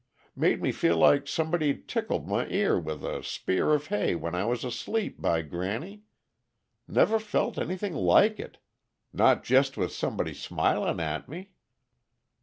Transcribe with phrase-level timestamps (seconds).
[0.35, 4.45] _Made me feel like somebody'd tickled m' ear with a spear of hay when I
[4.45, 6.01] was asleep, by granny!
[6.87, 8.57] Never felt anything like it
[9.13, 11.51] not jest with somebody smilin' at me.